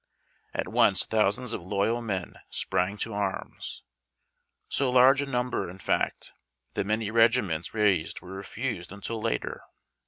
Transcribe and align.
At 0.55 0.67
once 0.67 1.05
thousands 1.05 1.53
of 1.53 1.61
loyal 1.61 2.01
men 2.01 2.37
sprang 2.49 2.97
to 2.97 3.13
arms— 3.13 3.83
so 4.67 4.89
large 4.89 5.21
a 5.21 5.27
number, 5.27 5.69
in 5.69 5.77
fact, 5.77 6.31
that 6.73 6.87
many 6.87 7.11
regiments 7.11 7.75
raised 7.75 8.17
Avere 8.19 8.37
refused 8.37 8.91
until 8.91 9.21
later. 9.21 9.61